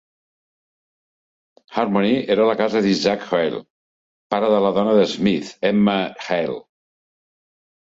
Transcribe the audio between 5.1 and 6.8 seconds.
Smith, Emma Hale.